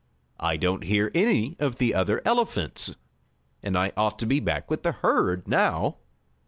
[0.39, 2.95] "I don't hear any of the other elephants.
[3.61, 5.97] And I ought to be back with the herd now."